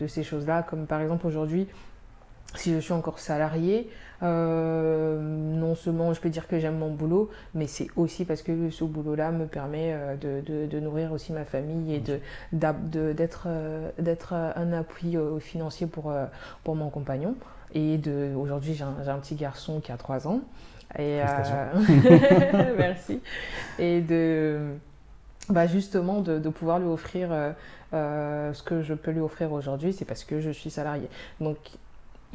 [0.08, 0.64] ces choses-là.
[0.64, 1.68] Comme par exemple aujourd'hui,
[2.54, 3.88] si je suis encore salarié,
[4.22, 8.70] euh, non seulement je peux dire que j'aime mon boulot, mais c'est aussi parce que
[8.70, 12.02] ce boulot-là me permet de, nourrir aussi ma famille et
[12.52, 13.46] d'être
[13.98, 16.12] d'être un appui financier pour,
[16.64, 17.34] pour mon compagnon.
[17.72, 18.00] Et
[18.36, 20.40] aujourd'hui, j'ai un, un, petit garçon qui a 3 ans.
[20.98, 23.20] Et, euh, merci.
[23.78, 24.74] Et de
[25.48, 27.50] bah justement de, pouvoir lui offrir euh,
[27.92, 31.08] euh, ce que je peux lui offrir aujourd'hui, c'est parce que je suis salarié.
[31.40, 31.56] Donc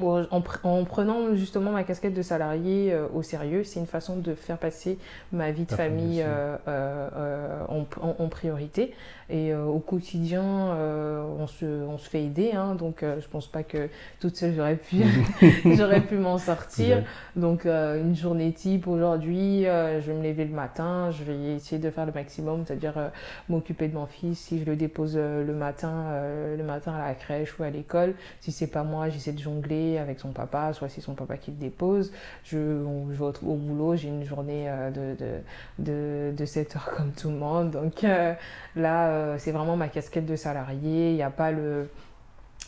[0.02, 0.42] en,
[0.84, 4.98] prenant justement ma casquette de salarié euh, au sérieux, c'est une façon de faire passer
[5.32, 8.94] ma vie de famille euh, euh, en, priorité.
[9.30, 13.90] Et au quotidien, on se, on, se, fait aider, hein, donc je pense pas que
[14.20, 14.98] toute seule j'aurais pu,
[15.76, 17.04] j'aurais pu m'en sortir.
[17.36, 21.90] Donc une journée type aujourd'hui, je vais me lever le matin, je vais essayer de
[21.90, 23.12] faire le maximum, c'est-à-dire
[23.50, 26.22] m'occuper de mon fils si je le dépose le matin,
[26.56, 28.14] le matin à la crèche ou à l'école.
[28.42, 31.52] Si c'est pas moi, j'essaie de jongler avec son papa, soit c'est son papa qui
[31.52, 32.12] le dépose.
[32.44, 35.44] Je, vais au, boulot, j'ai une journée euh,
[35.80, 37.72] de, de, 7 heures comme tout le monde.
[37.72, 38.34] Donc euh,
[38.76, 41.12] là, euh, c'est vraiment ma casquette de salarié.
[41.12, 41.90] Il n'y a pas le,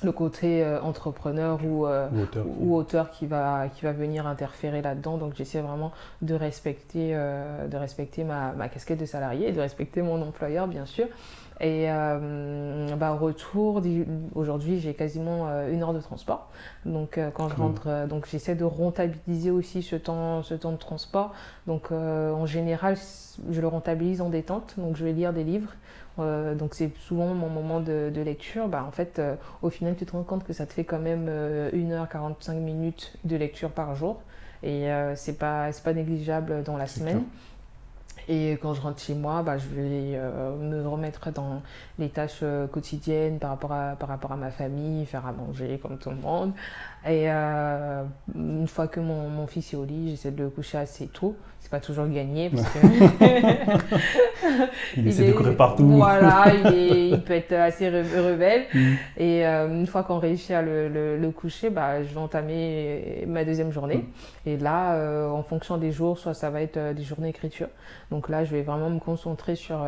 [0.03, 1.88] le côté entrepreneur ou,
[2.60, 5.17] ou, auteur, qui va, qui va venir interférer là-dedans.
[5.17, 10.01] Donc j'essaie vraiment de respecter, de respecter ma, ma, casquette de salarié et de respecter
[10.01, 11.08] mon employeur, bien sûr.
[11.59, 13.81] Et euh, bah, au retour,
[14.35, 16.49] aujourd'hui, j'ai quasiment euh, une heure de transport.
[16.85, 20.77] Donc, euh, quand je rentre, donc j'essaie de rentabiliser aussi ce temps, ce temps de
[20.77, 21.33] transport.
[21.65, 22.97] Donc, en général,
[23.49, 24.75] je le rentabilise en détente.
[24.77, 25.73] Donc, je vais lire des livres.
[26.17, 28.67] donc, c'est souvent mon moment de, lecture.
[28.67, 29.21] Bah, en fait,
[29.61, 31.27] au final, tu te rends compte que ça te fait quand même
[31.73, 34.21] 1h45 minutes de lecture par jour.
[34.63, 37.23] Et c'est pas, pas négligeable dans la semaine.
[38.29, 41.61] Et quand je rentre chez moi, bah, je vais euh, me remettre dans
[41.97, 45.79] les tâches euh, quotidiennes par rapport, à, par rapport à ma famille, faire à manger
[45.81, 46.51] comme tout le monde.
[47.07, 48.03] Et euh,
[48.35, 51.35] une fois que mon, mon, fils est au lit, j'essaie de le coucher assez tôt.
[51.59, 52.79] C'est pas toujours gagné parce que.
[54.97, 55.87] il, essaie de courir partout.
[55.87, 58.65] Voilà, il, peut être assez rebelle.
[58.77, 58.95] Mm.
[59.17, 63.71] Et une fois qu'on réussit à le, le, coucher, bah, je vais entamer ma deuxième
[63.71, 63.97] journée.
[63.97, 64.49] Mm.
[64.49, 67.67] Et là, en fonction des jours, soit ça va être des journées d'écriture.
[68.11, 69.79] Donc là, je vais vraiment me concentrer sur,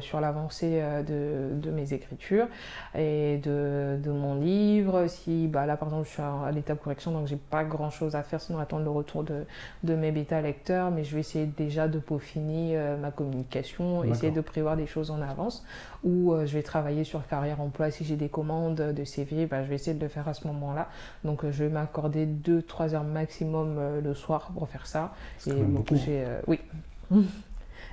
[0.00, 2.46] sur l'avancée de, de, mes écritures
[2.94, 5.06] et de, de, mon livre.
[5.06, 8.14] Si bah, là, par exemple, je suis à l'étape correction, donc j'ai pas grand chose
[8.14, 9.44] à faire sinon attendre le retour de,
[9.84, 14.32] de mes bêta lecteurs, mais je vais essayer déjà de peaufiner euh, ma communication, essayer
[14.32, 15.64] de prévoir des choses en avance,
[16.04, 17.90] ou euh, je vais travailler sur carrière emploi.
[17.90, 20.46] Si j'ai des commandes de CV, bah, je vais essayer de le faire à ce
[20.48, 20.88] moment-là.
[21.24, 25.14] Donc euh, je vais m'accorder 2-3 heures maximum le soir pour faire ça.
[25.46, 26.60] Et me coucher, oui.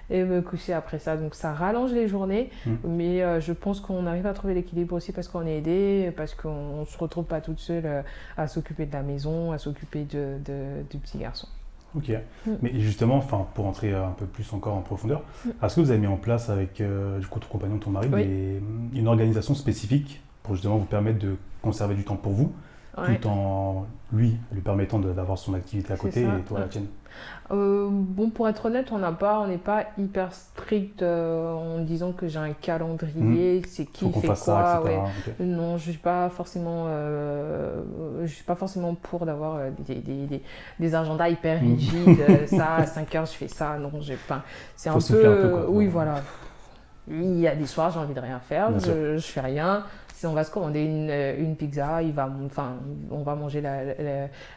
[0.09, 1.17] Et me coucher après ça.
[1.17, 2.73] Donc ça rallonge les journées, mm.
[2.85, 6.33] mais euh, je pense qu'on arrive à trouver l'équilibre aussi parce qu'on est aidé, parce
[6.33, 8.01] qu'on ne se retrouve pas toute seule euh,
[8.37, 10.37] à s'occuper de la maison, à s'occuper de,
[10.89, 11.47] du petit garçon.
[11.95, 12.51] Ok, mm.
[12.61, 15.49] mais justement, enfin, pour entrer un peu plus encore en profondeur, mm.
[15.63, 18.09] est-ce que vous avez mis en place avec euh, du coup, ton compagnon, ton mari,
[18.93, 22.53] une organisation spécifique pour justement vous permettre de conserver du temps pour vous,
[22.95, 26.87] tout en lui lui permettant d'avoir son activité à côté et toi la tienne
[27.51, 31.79] euh, bon, pour être honnête, on n'a pas, on n'est pas hyper strict euh, en
[31.79, 33.63] disant que j'ai un calendrier, hmm.
[33.67, 35.09] c'est qui fait quoi.
[35.39, 37.83] Non, je suis pas forcément, euh,
[38.23, 40.41] je suis pas forcément pour d'avoir des, des,
[40.79, 41.67] des, agendas hyper hmm.
[41.67, 42.47] rigides.
[42.47, 43.77] ça, à 5 heures, je fais ça.
[43.77, 44.43] Non, j'ai pas.
[44.75, 46.21] C'est un peu, oui, voilà.
[47.07, 49.83] Il y a des soirs, j'ai envie de rien faire, je, je fais rien
[50.23, 52.77] on va se commander une, euh, une pizza, il va, enfin,
[53.11, 53.83] on va manger la,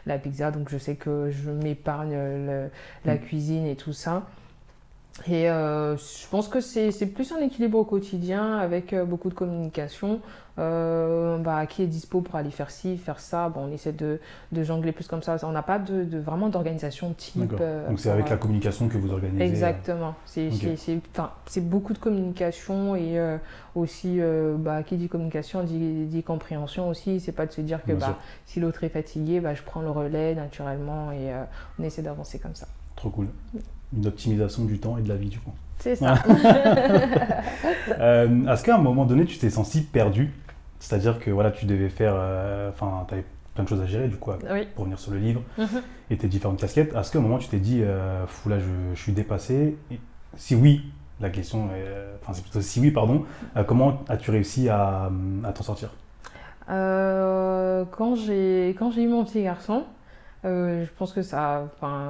[0.05, 2.69] la, pizza, donc je sais que je m'épargne
[3.05, 3.19] la mm.
[3.19, 4.27] cuisine et tout ça.
[5.27, 9.33] Et euh, je pense que c'est plus un équilibre au quotidien avec euh, beaucoup de
[9.33, 10.21] communication.
[10.57, 13.47] Euh, bah, qui est dispo pour aller faire ci, faire ça.
[13.47, 14.19] Bon, on essaie de,
[14.51, 15.37] de jongler plus comme ça.
[15.43, 17.55] On n'a pas de, vraiment d'organisation type.
[17.87, 20.15] Donc c'est avec la communication que vous organisez Exactement.
[20.25, 23.17] C'est beaucoup de communication et
[23.73, 24.19] aussi,
[24.57, 27.21] bah, qui dit communication dit, dit compréhension aussi.
[27.21, 29.91] C'est pas de se dire que bah, si l'autre est fatigué, bah, je prends le
[29.91, 31.31] relais naturellement et
[31.79, 32.67] on essaie d'avancer comme ça.
[32.97, 33.29] Trop cool
[33.95, 35.51] une optimisation du temps et de la vie du coup.
[35.79, 36.15] C'est ça.
[37.99, 40.33] euh, Est-ce qu'à un moment donné, tu t'es senti perdu?
[40.79, 42.13] C'est-à-dire que voilà, tu devais faire.
[42.15, 44.31] Euh, enfin, tu avais plein de choses à gérer du coup
[44.75, 45.81] pour venir sur le livre mhm.
[46.09, 46.95] et tes différentes casquettes.
[46.95, 49.77] Est-ce qu'à un moment, tu t'es dit, euh, fou là, je, suis dépassé
[50.35, 50.81] Si oui,
[51.19, 51.85] la question est.
[52.21, 53.25] Enfin, c'est plutôt si oui, pardon.
[53.57, 55.09] Euh, comment as-tu réussi à,
[55.43, 55.91] à t'en sortir?
[56.67, 59.83] Quand j'ai eu mon petit garçon,
[60.43, 61.67] je pense que ça,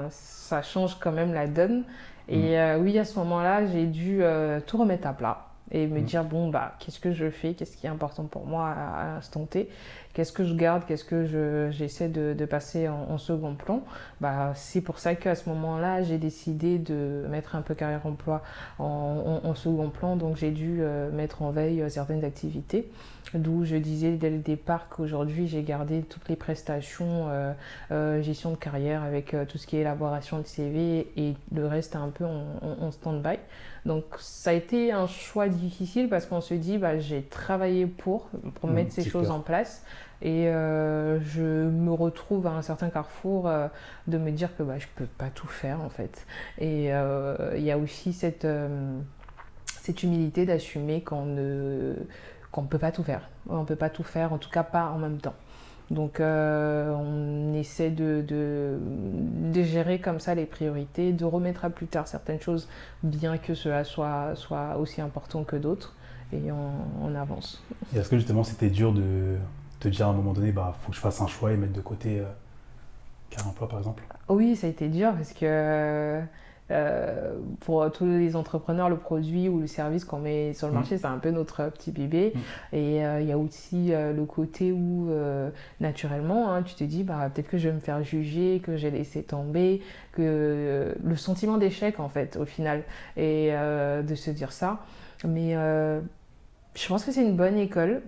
[0.10, 1.84] ça change quand même la donne.
[2.28, 2.54] Et mm.
[2.54, 6.04] euh, oui, à ce moment-là, j'ai dû euh, tout remettre à plat et me mm.
[6.04, 9.46] dire bon bah qu'est-ce que je fais, qu'est-ce qui est important pour moi à, l'instant
[9.46, 9.70] T,
[10.14, 13.84] qu'est-ce que je garde, qu'est-ce que j'essaie de, de, passer en, second plan?
[14.22, 18.42] Bah c'est pour ça qu'à ce moment-là j'ai décidé de mettre un peu carrière emploi
[18.80, 22.90] en, en, second plan, donc j'ai dû euh, mettre en veille certaines activités.
[23.36, 27.54] D'où je disais dès le départ qu'aujourd'hui j'ai gardé toutes les prestations euh,
[27.92, 31.68] euh, gestion de carrière avec euh, tout ce qui est élaboration de CV et le
[31.68, 33.38] reste un peu en, stand-by.
[33.86, 38.30] Donc ça a été un choix difficile parce qu'on se dit bah, j'ai travaillé pour,
[38.56, 39.84] pour mmh, mettre ces choses en place
[40.22, 43.50] et je me retrouve à un certain carrefour
[44.08, 46.26] de me dire que bah, je peux pas tout faire en fait.
[46.58, 48.46] Et il y a aussi cette,
[49.82, 51.96] cette humilité d'assumer qu'on ne
[52.52, 53.30] qu'on ne peut pas tout faire.
[53.48, 55.36] On ne peut pas tout faire, en tout cas pas en même temps.
[55.92, 61.88] Donc euh, on essaie de, de, gérer comme ça les priorités, de remettre à plus
[61.88, 62.68] tard certaines choses,
[63.04, 65.96] bien que cela soit, soit aussi important que d'autres,
[66.32, 67.62] et on, avance.
[67.96, 69.36] Est-ce que justement c'était dur de
[69.80, 71.74] te dire à un moment donné, bah faut que je fasse un choix et mettre
[71.74, 72.26] de côté euh,
[73.32, 74.04] car emploi par exemple?
[74.30, 76.22] Oui, ça a été dur parce que
[76.72, 80.76] euh, pour tous les entrepreneurs, le produit ou le service qu'on met sur le mm.
[80.76, 82.34] marché, c'est un peu notre petit bébé.
[82.34, 82.76] Mm.
[82.76, 85.10] Et euh, il y a aussi euh, le côté où,
[85.80, 88.92] naturellement, hein, tu te dis, bah, peut-être que je vais me faire juger, que j'ai
[88.92, 92.84] laissé tomber, que le sentiment d'échec, en fait, au final,
[93.18, 94.80] et de se dire ça.
[95.28, 98.02] Mais je pense que c'est une bonne école.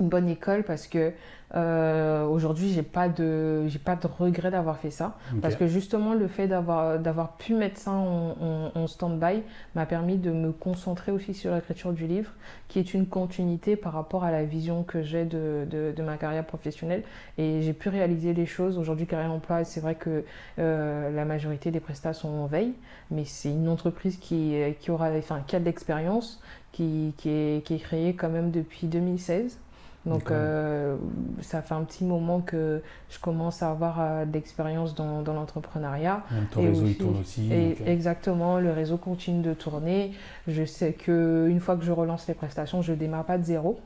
[0.00, 1.12] Une bonne école parce que
[1.54, 5.16] euh, Aujourd'hui, j'ai pas de j'ai pas de regret d'avoir fait ça.
[5.40, 9.42] Parce que justement le fait d'avoir d'avoir pu mettre ça en, en, stand-by
[9.74, 12.32] m'a permis de me concentrer aussi sur l'écriture du livre,
[12.68, 16.16] qui est une continuité par rapport à la vision que j'ai de, de, de, ma
[16.16, 17.02] carrière professionnelle.
[17.38, 18.78] Et j'ai pu réaliser les choses.
[18.78, 20.24] Aujourd'hui, carrière emploi, c'est vrai que
[20.58, 22.74] euh, la majorité des prestats sont en veille,
[23.10, 27.64] mais c'est une entreprise qui qui aura enfin qui a de l'expérience, qui, qui est
[27.64, 29.58] qui est créée quand même depuis 2016
[30.06, 30.96] donc euh,
[31.42, 36.22] ça fait un petit moment que je commence à avoir euh, d'expérience dans, dans l'entrepreneuriat.
[36.50, 37.52] Ton réseau il tourne aussi.
[37.52, 37.86] Et euh.
[37.86, 40.12] Exactement, le réseau continue de tourner.
[40.46, 43.78] Je sais qu'une fois que je relance les prestations, je ne démarre pas de zéro.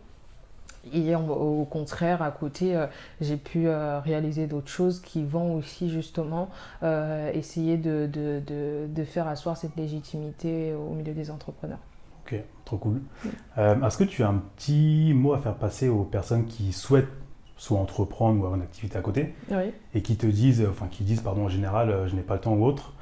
[0.93, 2.77] Et au contraire, à côté,
[3.21, 6.49] j'ai pu réaliser d'autres choses qui vont aussi justement
[7.35, 11.79] essayer de, de, de, de faire asseoir cette légitimité au milieu des entrepreneurs.
[12.33, 13.01] Ok, trop cool.
[13.59, 17.09] Euh, est-ce que tu as un petit mot à faire passer aux personnes qui souhaitent
[17.57, 19.35] soit entreprendre ou avoir une activité à côté
[19.95, 22.41] et qui te disent, enfin qui disent pardon en général, euh, je n'ai pas le
[22.41, 22.93] temps ou autre,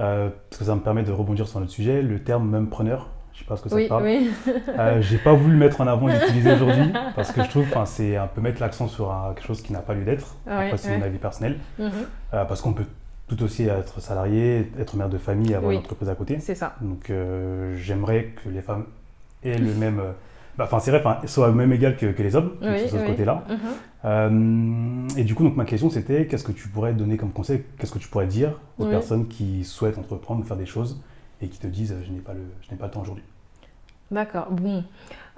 [0.00, 3.10] euh, parce que ça me permet de rebondir sur notre sujet, le terme même preneur.
[3.32, 4.02] Je sais pas ce que ça te parle.
[4.02, 4.30] Oui.
[4.68, 7.70] euh, j'ai pas voulu le mettre en avant et l'utiliser aujourd'hui parce que je trouve
[7.70, 10.34] que c'est un peu mettre l'accent sur quelque chose qui n'a pas lieu d'être.
[10.48, 11.58] Après, c'est mon avis personnel.
[11.78, 11.90] Mhm.
[12.32, 12.86] parce qu'on peut
[13.28, 16.38] tout aussi être salarié, être mère de famille, avoir une entreprise à côté.
[16.40, 16.74] C'est ça.
[16.80, 18.86] Donc euh, j'aimerais que les femmes
[19.44, 20.00] aient le même.
[20.00, 20.12] Euh,
[20.56, 23.44] bah, enfin, c'est vrai, soient au même égal que, les hommes, de ce côté-là.
[23.48, 23.58] Mhm.
[24.04, 27.62] Euh, et du coup, donc, ma question c'était qu'est-ce que tu pourrais donner comme conseil,
[27.78, 31.00] qu'est-ce que tu pourrais dire aux personnes qui souhaitent entreprendre, faire des choses
[31.40, 33.24] et qui te disent je n'ai pas, le, je n'ai pas le temps aujourd'hui?
[34.10, 34.50] D'accord.
[34.50, 34.82] Bon,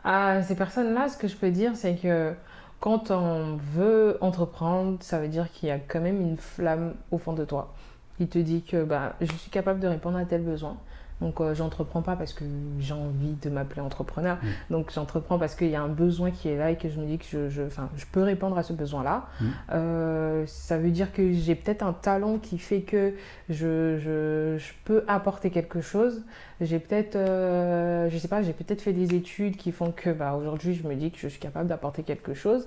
[0.05, 2.33] à ces personnes-là, ce que je peux dire, c'est que
[2.81, 7.19] quand on veut entreprendre, ça veut dire qu'il y a quand même une flamme au
[7.19, 7.75] fond de toi.
[8.19, 10.77] Il te dit que bah, je suis capable de répondre à tel besoin.
[11.21, 12.45] Donc euh, j'entreprends pas parce que
[12.79, 14.37] j'ai envie de m'appeler entrepreneur.
[14.37, 14.49] Mm.
[14.71, 17.07] Donc j'entreprends parce qu'il y a un besoin qui est là et que je me
[17.07, 17.63] dis que je, je,
[17.97, 19.27] je peux répondre à ce besoin-là.
[19.41, 19.47] Mm.
[19.73, 23.15] Euh, ça veut dire que j'ai peut-être un talent qui fait que
[23.49, 26.23] je, je peux apporter quelque chose.
[26.61, 30.35] J'ai peut-être, euh, je sais pas, j'ai peut-être fait des études qui font que bah,
[30.35, 32.67] aujourd'hui je me dis que je suis capable d'apporter quelque chose.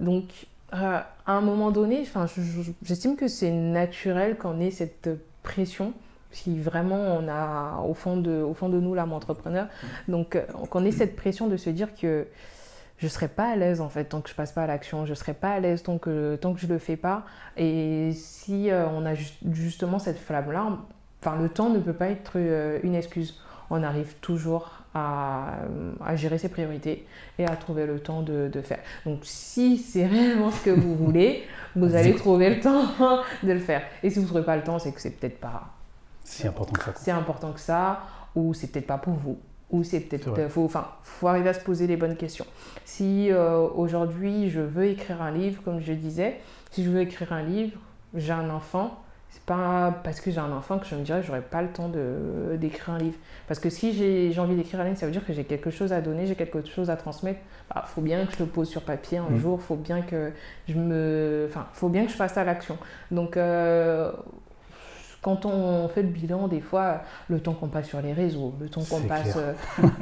[0.00, 0.24] Donc
[0.72, 2.04] à un moment donné,
[2.82, 5.10] j'estime que c'est naturel qu'on ait cette
[5.42, 5.92] pression
[6.32, 9.68] si vraiment on a au fond de, au fond de nous l'âme entrepreneur.
[10.08, 10.38] Donc,
[10.70, 12.26] qu'on ait cette pression de se dire que
[12.98, 15.06] je ne serai pas à l'aise en fait tant que je passe pas à l'action,
[15.06, 17.24] je ne serai pas à l'aise tant que, tant que je ne le fais pas.
[17.56, 19.14] Et si on a
[19.50, 20.78] justement cette flamme-là,
[21.20, 22.36] enfin, le temps ne peut pas être
[22.82, 23.40] une excuse.
[23.70, 25.58] On arrive toujours à,
[26.14, 27.06] gérer ses priorités
[27.38, 28.80] et à trouver le temps de, faire.
[29.04, 31.44] Donc si c'est réellement ce que vous voulez,
[31.76, 32.86] vous allez trouver le temps
[33.42, 33.82] de le faire.
[34.02, 35.70] Et si vous ne trouvez pas le temps, c'est que c'est peut-être pas
[36.32, 36.92] si important que ça.
[36.96, 38.00] C'est important que ça,
[38.34, 39.38] ou c'est peut-être pas pour vous.
[39.70, 40.48] Ou c'est peut-être.
[40.48, 42.46] Faut, enfin, faut arriver à se poser les bonnes questions.
[42.84, 46.40] Si euh, aujourd'hui je veux écrire un livre, comme je disais,
[46.70, 47.78] si je veux écrire un livre,
[48.14, 51.26] j'ai un enfant, c'est pas parce que j'ai un enfant que je me dirais que
[51.26, 51.90] j'aurais pas le temps
[52.58, 53.16] d'écrire un livre.
[53.48, 55.92] Parce que si j'ai, envie d'écrire un livre, ça veut dire que j'ai quelque chose
[55.94, 57.40] à donner, j'ai quelque chose à transmettre.
[57.40, 59.38] Il bah, faut bien que je le pose sur papier un mm.
[59.38, 60.32] jour, faut bien que
[60.68, 62.76] je me, enfin, faut bien que je passe à l'action.
[63.10, 64.12] Donc euh,
[65.22, 68.68] quand on fait le bilan, des fois, le temps qu'on passe sur les réseaux, le
[68.68, 69.54] temps qu'on passe euh,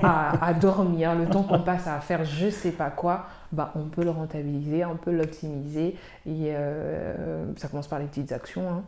[0.02, 4.02] à, dormir, le temps qu'on passe à faire je sais pas quoi, bah, on peut
[4.02, 5.96] le rentabiliser, on peut l'optimiser.
[6.26, 8.68] Et euh, ça commence par les petites actions.
[8.70, 8.82] Hein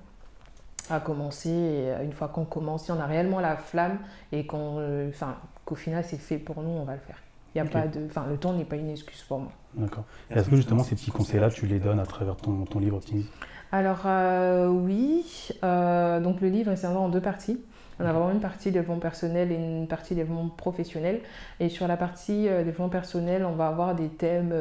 [0.91, 1.49] à commencer.
[1.49, 3.99] Et une fois qu'on commence, si on a réellement la flamme
[4.33, 7.19] et qu'on, euh, enfin, qu'au final c'est fait pour nous, on va le faire.
[7.55, 9.53] Il y a pas de, enfin, le temps n'est pas une excuse pour moi.
[9.75, 10.05] D'accord.
[10.31, 13.27] Est-ce que justement ces petits conseils-là, tu les donnes à travers ton, ton livre Optimise
[13.73, 15.25] Alors euh, oui.
[15.63, 17.61] donc le livre est servi en deux parties.
[18.01, 21.21] On a vraiment une partie développement personnel et une partie développement professionnel.
[21.61, 24.55] Et sur la partie développement personnel, on va avoir des thèmes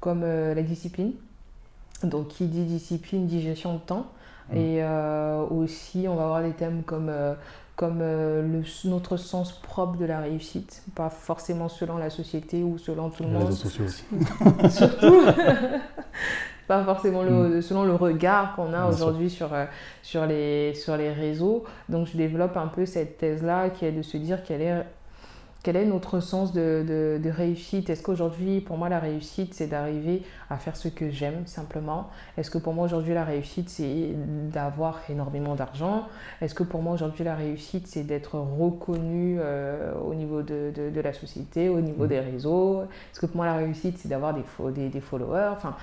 [0.00, 1.12] comme la discipline.
[2.04, 4.06] Donc qui dit discipline dit gestion de temps.
[4.52, 4.56] Mm.
[4.56, 7.34] Et euh, aussi, on va avoir des thèmes comme, euh,
[7.76, 12.78] comme euh, le, notre sens propre de la réussite, pas forcément selon la société ou
[12.78, 13.42] selon tout le monde.
[13.42, 14.04] Les réseaux sociaux aussi.
[14.70, 15.22] Surtout.
[16.68, 17.62] pas forcément le, mm.
[17.62, 19.50] selon le regard qu'on a aujourd'hui sur,
[20.02, 21.64] sur, les, sur les réseaux.
[21.88, 24.84] Donc je développe un peu cette thèse-là qui est de se dire quelle est
[25.64, 27.90] quel est notre sens de, réussite?
[27.90, 32.10] Est-ce qu'aujourd'hui, pour moi, la réussite, c'est d'arriver à faire ce que j'aime simplement?
[32.36, 34.14] Est-ce que pour moi, aujourd'hui, la réussite, c'est
[34.52, 36.06] d'avoir énormément d'argent?
[36.40, 41.12] Est-ce que pour moi, aujourd'hui, la réussite, c'est d'être reconnu euh, au niveau de, la
[41.12, 42.08] société, au niveau mmh.
[42.08, 42.82] des réseaux?
[42.82, 45.50] Est-ce que pour moi, la réussite, c'est d'avoir des, des, followers?
[45.52, 45.76] Enfin,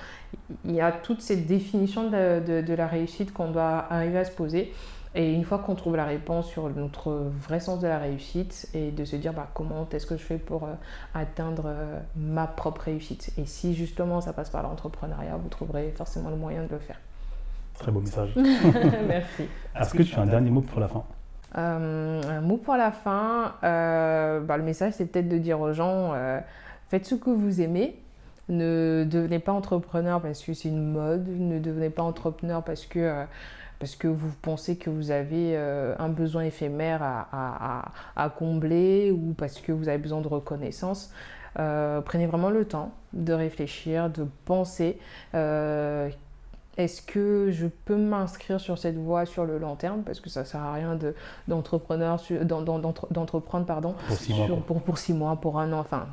[0.63, 4.71] il y a toute cette définition de la réussite qu'on doit arriver à se poser.
[5.17, 8.91] Et une fois qu'on trouve la réponse sur notre vrai sens de la réussite et
[8.91, 10.73] de se dire bah, comment est-ce que je fais pour euh,
[11.13, 13.31] atteindre euh, ma propre réussite?
[13.37, 16.99] Et si justement ça passe par l'entrepreneuriat, vous trouverez forcément le moyen de le faire.
[17.79, 18.33] Très beau message.
[19.07, 19.43] Merci.
[19.79, 21.05] Est-ce que tu as un dernier mot pour la fin?
[21.57, 26.13] Euh, Un mot pour la fin, bah, le message c'est peut-être de dire aux gens
[26.89, 28.01] faites ce que vous aimez.
[28.49, 31.27] Ne devenez pas entrepreneur parce que c'est une mode.
[31.27, 33.25] Ne devenez pas entrepreneur parce que
[33.79, 39.59] parce que vous pensez que vous avez euh, un besoin éphémère à, combler ou parce
[39.59, 41.11] que vous avez besoin de reconnaissance.
[41.57, 44.99] Euh, prenez vraiment le temps de réfléchir, de penser.
[45.33, 46.09] Euh,
[46.77, 50.03] est-ce que je peux m'inscrire sur cette voie sur le long terme?
[50.03, 50.99] Parce que ça ne sert à rien
[51.47, 55.79] d'entreprendre pardon, pour six, mois, pour, pour six mois, pour un an.
[55.79, 56.07] Enfin,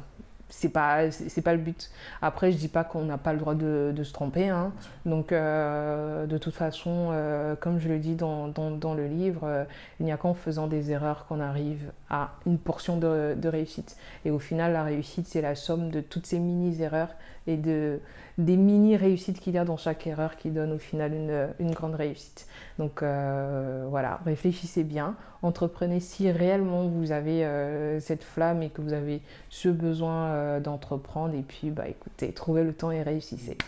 [0.53, 3.55] c'est pas c'est pas le but après je dis pas qu'on n'a pas le droit
[3.55, 4.73] de, se tromper hein.
[5.07, 8.53] donc euh, de toute façon euh, comme je le dis dans,
[8.95, 9.65] le livre euh,
[9.99, 14.31] il n'y a qu'en faisant des erreurs qu'on arrive à une portion de, réussite et
[14.31, 17.11] au final la réussite c'est la somme de toutes ces mini erreurs
[17.49, 18.01] et de
[18.39, 21.13] des mini réussites qu'il y a dans chaque erreur qui donne au final
[21.59, 22.47] une grande réussite
[22.79, 28.81] donc euh, voilà, réfléchissez bien, entreprenez si réellement vous avez euh, cette flamme et que
[28.81, 29.21] vous avez
[29.51, 31.35] ce besoin euh, d'entreprendre.
[31.35, 33.59] Et puis, bah écoutez, trouvez le temps et réussissez.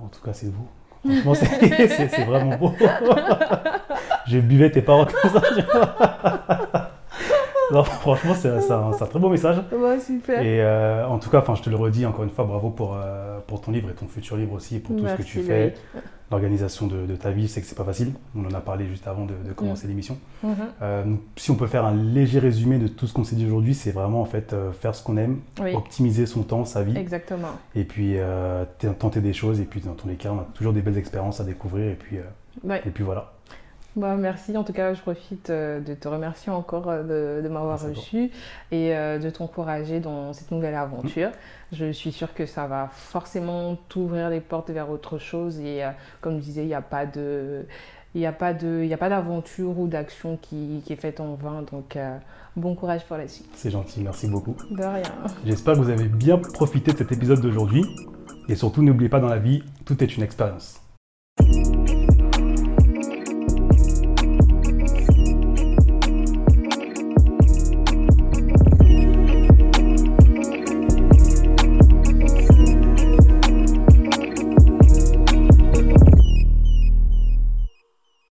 [0.00, 0.66] En tout cas, c'est vous.
[1.20, 2.72] Franchement, c'est vraiment beau.
[4.26, 6.90] J'ai buvé tes paroles comme ça.
[7.74, 9.56] Non, franchement, c'est un, très beau message.
[9.72, 10.40] Ouais, super.
[10.40, 10.64] Et
[11.04, 12.96] en tout cas, je te le redis encore une fois, bravo pour,
[13.46, 15.74] pour ton livre et ton futur livre aussi, pour tout ce que tu fais
[16.30, 18.12] l'organisation de, ta vie, c'est que c'est pas facile.
[18.36, 19.90] On en a parlé juste avant de, commencer mm.
[19.90, 20.18] l'émission.
[20.44, 20.48] Mm-hmm.
[20.82, 21.04] Euh,
[21.36, 23.92] si on peut faire un léger résumé de tout ce qu'on s'est dit aujourd'hui, c'est
[23.92, 25.40] vraiment en fait euh, faire ce qu'on aime,
[25.74, 26.96] optimiser son temps, sa vie.
[26.96, 27.48] Exactement.
[27.74, 28.64] Et puis euh,
[28.98, 29.60] tenter des choses.
[29.60, 31.90] Et puis dans tous les cas, on a toujours des belles expériences à découvrir.
[31.90, 33.33] Et puis, et puis voilà.
[33.96, 34.56] Bah, merci.
[34.56, 38.30] En tout cas, je profite euh, de te remercier encore euh, de, m'avoir reçu
[38.72, 41.28] et euh, de t'encourager dans cette nouvelle aventure.
[41.28, 41.76] Mm.
[41.76, 45.60] Je suis sûre que ça va forcément t'ouvrir les portes vers autre chose.
[45.60, 45.82] Et
[46.20, 47.66] comme je disais, il n'y a pas de.
[48.16, 51.64] Il n'y a pas d'aventure ou d'action qui, qui, est faite en vain.
[51.72, 51.98] Donc,
[52.54, 53.50] bon courage pour la suite.
[53.54, 54.54] C'est gentil, merci beaucoup.
[54.70, 55.02] De rien.
[55.44, 57.84] J'espère que vous avez bien profité de cet épisode d'aujourd'hui.
[58.48, 60.83] Et surtout, n'oubliez pas dans la vie, tout est une expérience.